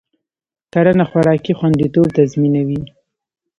کرنه 0.73 1.03
خوراکي 1.09 1.53
خوندیتوب 1.59 2.07
تضمینوي. 2.17 2.81